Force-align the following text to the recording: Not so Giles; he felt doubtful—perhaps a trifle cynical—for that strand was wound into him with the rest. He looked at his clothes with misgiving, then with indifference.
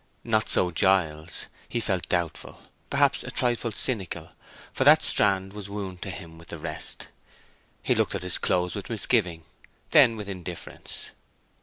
Not 0.23 0.49
so 0.49 0.71
Giles; 0.71 1.45
he 1.69 1.79
felt 1.79 2.09
doubtful—perhaps 2.09 3.23
a 3.23 3.29
trifle 3.29 3.71
cynical—for 3.71 4.83
that 4.83 5.03
strand 5.03 5.53
was 5.53 5.69
wound 5.69 5.97
into 5.99 6.09
him 6.09 6.39
with 6.39 6.47
the 6.47 6.57
rest. 6.57 7.09
He 7.83 7.93
looked 7.93 8.15
at 8.15 8.23
his 8.23 8.39
clothes 8.39 8.73
with 8.73 8.89
misgiving, 8.89 9.43
then 9.91 10.17
with 10.17 10.27
indifference. 10.27 11.11